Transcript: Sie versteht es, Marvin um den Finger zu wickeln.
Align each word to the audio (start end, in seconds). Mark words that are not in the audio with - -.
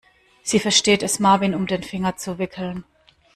Sie 0.41 0.57
versteht 0.57 1.03
es, 1.03 1.19
Marvin 1.19 1.53
um 1.53 1.67
den 1.67 1.83
Finger 1.83 2.17
zu 2.17 2.39
wickeln. 2.39 2.85